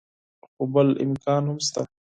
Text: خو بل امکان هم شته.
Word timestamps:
خو 0.53 0.63
بل 0.73 0.87
امکان 1.05 1.43
هم 1.49 1.57
شته. 1.67 1.81